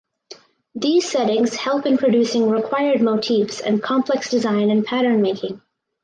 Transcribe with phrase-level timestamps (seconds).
[0.73, 5.61] These settings help in producing required motifs and complex design and pattern making.